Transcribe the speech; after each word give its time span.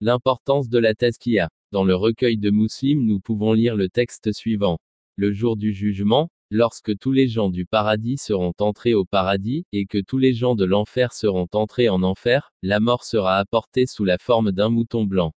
L'importance 0.00 0.68
de 0.68 0.78
la 0.78 0.94
tazkiya. 0.94 1.48
Dans 1.72 1.82
le 1.82 1.96
recueil 1.96 2.38
de 2.38 2.50
Muslim, 2.50 3.04
nous 3.04 3.18
pouvons 3.18 3.52
lire 3.52 3.74
le 3.74 3.88
texte 3.88 4.32
suivant. 4.32 4.78
Le 5.16 5.32
jour 5.32 5.56
du 5.56 5.72
jugement, 5.72 6.30
lorsque 6.50 6.96
tous 6.96 7.10
les 7.10 7.26
gens 7.26 7.50
du 7.50 7.66
paradis 7.66 8.16
seront 8.16 8.52
entrés 8.60 8.94
au 8.94 9.04
paradis, 9.04 9.66
et 9.72 9.86
que 9.86 9.98
tous 9.98 10.18
les 10.18 10.34
gens 10.34 10.54
de 10.54 10.64
l'enfer 10.64 11.12
seront 11.12 11.48
entrés 11.52 11.88
en 11.88 12.04
enfer, 12.04 12.52
la 12.62 12.78
mort 12.78 13.02
sera 13.02 13.38
apportée 13.38 13.86
sous 13.86 14.04
la 14.04 14.18
forme 14.18 14.52
d'un 14.52 14.68
mouton 14.68 15.02
blanc. 15.02 15.32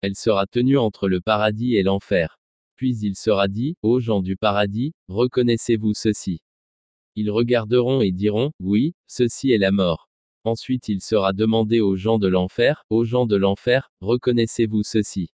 Elle 0.00 0.16
sera 0.16 0.46
tenue 0.46 0.78
entre 0.78 1.06
le 1.06 1.20
paradis 1.20 1.76
et 1.76 1.82
l'enfer. 1.82 2.38
Puis 2.76 2.96
il 2.96 3.14
sera 3.14 3.46
dit, 3.46 3.76
aux 3.82 4.00
gens 4.00 4.22
du 4.22 4.38
paradis, 4.38 4.94
reconnaissez-vous 5.08 5.92
ceci 5.92 6.40
Ils 7.14 7.30
regarderont 7.30 8.00
et 8.00 8.10
diront, 8.10 8.52
oui, 8.58 8.94
ceci 9.06 9.52
est 9.52 9.58
la 9.58 9.70
mort. 9.70 10.08
Ensuite 10.44 10.88
il 10.88 11.00
sera 11.00 11.32
demandé 11.32 11.80
aux 11.80 11.94
gens 11.94 12.18
de 12.18 12.26
l'enfer, 12.26 12.84
aux 12.90 13.04
gens 13.04 13.26
de 13.26 13.36
l'enfer, 13.36 13.90
reconnaissez-vous 14.00 14.82
ceci 14.82 15.30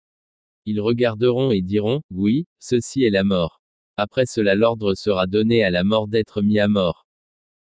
Ils 0.65 0.81
regarderont 0.81 1.51
et 1.51 1.61
diront, 1.61 2.03
oui, 2.11 2.47
ceci 2.61 3.03
est 3.03 3.11
la 3.11 3.25
mort. 3.25 3.61
Après 3.97 4.27
cela 4.27 4.55
l'ordre 4.55 4.95
sera 4.95 5.27
donné 5.27 5.65
à 5.65 5.71
la 5.71 5.85
mort 5.85 6.07
d'être 6.07 6.41
mis 6.41 6.61
à 6.61 6.69
mort. 6.69 7.07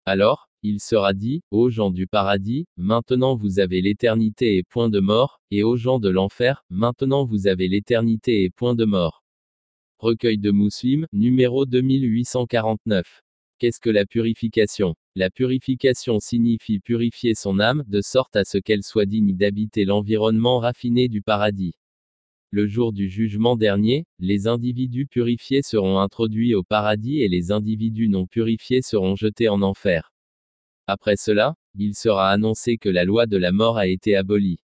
Alors, 0.05 0.49
il 0.63 0.81
sera 0.81 1.15
dit, 1.15 1.43
aux 1.51 1.69
gens 1.69 1.91
du 1.91 2.07
paradis, 2.07 2.67
maintenant 2.77 3.37
vous 3.37 3.59
avez 3.61 3.81
l'éternité 3.81 4.57
et 4.57 4.63
point 4.63 4.89
de 4.89 5.01
mort, 5.01 5.41
et 5.51 5.63
aux 5.63 5.77
gens 5.77 5.99
de 5.99 6.09
l'enfer, 6.09 6.65
maintenant 6.71 7.25
vous 7.25 7.47
avez 7.47 7.69
l'éternité 7.69 8.45
et 8.45 8.51
point 8.51 8.75
de 8.75 8.85
mort. 8.85 9.25
Recueil 9.99 10.39
de 10.39 10.51
Muslim, 10.51 11.07
numéro 11.13 11.67
2849. 11.67 13.23
Qu'est-ce 13.59 13.81
que 13.81 13.91
la 13.91 14.07
purification? 14.07 14.95
La 15.19 15.31
purification 15.31 16.21
signifie 16.21 16.79
purifier 16.79 17.35
son 17.35 17.59
âme, 17.59 17.85
de 17.87 18.03
sorte 18.03 18.37
à 18.37 18.45
ce 18.45 18.59
qu'elle 18.59 18.83
soit 18.83 19.07
digne 19.07 19.35
d'habiter 19.35 19.87
l'environnement 19.87 20.59
raffiné 20.59 21.09
du 21.09 21.23
paradis. 21.23 21.73
Le 22.51 22.67
jour 22.67 22.93
du 22.93 23.09
jugement 23.09 23.57
dernier, 23.57 24.05
les 24.19 24.47
individus 24.47 25.07
purifiés 25.07 25.63
seront 25.63 26.01
introduits 26.01 26.55
au 26.55 26.63
paradis 26.63 27.23
et 27.23 27.29
les 27.29 27.51
individus 27.51 28.11
non 28.11 28.27
purifiés 28.27 28.83
seront 28.83 29.17
jetés 29.17 29.49
en 29.49 29.63
enfer. 29.63 30.13
Après 30.87 31.17
cela, 31.17 31.55
il 31.77 31.95
sera 31.95 32.31
annoncé 32.31 32.77
que 32.77 32.91
la 32.91 33.07
loi 33.07 33.25
de 33.25 33.39
la 33.39 33.53
mort 33.53 33.79
a 33.79 33.87
été 33.87 34.17
abolie. 34.17 34.61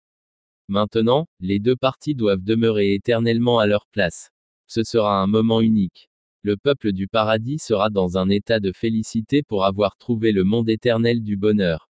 Maintenant, 0.68 1.28
les 1.40 1.58
deux 1.58 1.76
parties 1.76 2.14
doivent 2.14 2.42
demeurer 2.42 2.94
éternellement 2.94 3.58
à 3.58 3.66
leur 3.66 3.86
place. 3.92 4.30
Ce 4.66 4.82
sera 4.82 5.20
un 5.20 5.26
moment 5.26 5.60
unique 5.60 6.07
le 6.48 6.56
peuple 6.56 6.92
du 6.92 7.08
paradis 7.08 7.58
sera 7.58 7.90
dans 7.90 8.16
un 8.16 8.30
état 8.30 8.58
de 8.58 8.72
félicité 8.72 9.42
pour 9.42 9.66
avoir 9.66 9.98
trouvé 9.98 10.32
le 10.32 10.44
monde 10.44 10.70
éternel 10.70 11.22
du 11.22 11.36
bonheur. 11.36 11.90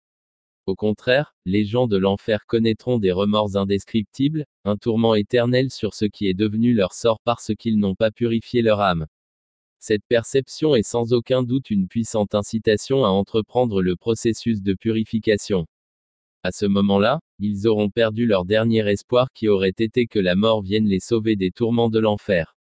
Au 0.67 0.75
contraire, 0.75 1.37
les 1.45 1.65
gens 1.65 1.87
de 1.87 1.97
l'enfer 1.97 2.47
connaîtront 2.49 2.99
des 2.99 3.13
remords 3.13 3.57
indescriptibles, 3.57 4.45
un 4.65 4.77
tourment 4.77 5.15
éternel 5.15 5.71
sur 5.71 5.95
ce 5.95 6.05
qui 6.05 6.27
est 6.27 6.35
devenu 6.35 6.75
leur 6.75 6.95
sort 6.95 7.21
parce 7.23 7.53
qu'ils 7.57 7.79
n'ont 7.79 7.95
pas 7.95 8.11
purifié 8.11 8.61
leur 8.61 8.81
âme. 8.81 9.07
Cette 9.79 10.05
perception 10.09 10.75
est 10.75 10.83
sans 10.83 11.13
aucun 11.13 11.45
doute 11.45 11.71
une 11.71 11.87
puissante 11.87 12.35
incitation 12.35 13.05
à 13.05 13.09
entreprendre 13.09 13.83
le 13.83 13.95
processus 13.95 14.63
de 14.63 14.75
purification. 14.75 15.69
À 16.43 16.51
ce 16.51 16.67
moment-là, 16.67 17.21
ils 17.39 17.69
auront 17.69 17.91
perdu 17.91 18.27
leur 18.27 18.45
dernier 18.45 18.85
espoir 18.91 19.29
qui 19.33 19.47
aurait 19.47 19.69
été 19.79 20.09
que 20.09 20.19
la 20.19 20.35
mort 20.35 20.61
vienne 20.61 20.89
les 20.89 20.99
sauver 20.99 21.37
des 21.37 21.53
tourments 21.53 21.89
de 21.89 22.01
l'enfer. 22.01 22.57